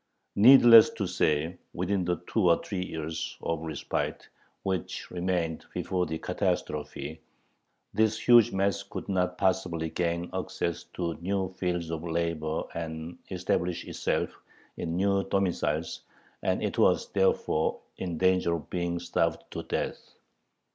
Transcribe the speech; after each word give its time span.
Needless 0.35 0.89
to 0.97 1.05
say, 1.05 1.59
within 1.75 2.05
the 2.05 2.23
two 2.25 2.49
or 2.49 2.59
three 2.63 2.83
years 2.83 3.37
of 3.43 3.59
respite 3.61 4.29
which 4.63 5.11
remained 5.11 5.65
before 5.75 6.07
the 6.07 6.17
catastrophe, 6.17 7.21
this 7.93 8.17
huge 8.17 8.51
mass 8.51 8.81
could 8.81 9.07
not 9.07 9.37
possibly 9.37 9.91
gain 9.91 10.31
access 10.33 10.85
to 10.95 11.13
new 11.17 11.53
fields 11.53 11.91
of 11.91 12.01
labor 12.03 12.63
and 12.73 13.19
establish 13.29 13.85
itself 13.85 14.31
in 14.75 14.95
new 14.97 15.23
domiciles, 15.25 16.01
and 16.41 16.63
it 16.63 16.79
was 16.79 17.11
therefore 17.11 17.79
in 17.97 18.17
danger 18.17 18.55
of 18.55 18.71
being 18.71 18.97
starved 18.97 19.43
to 19.51 19.61
death. 19.61 20.15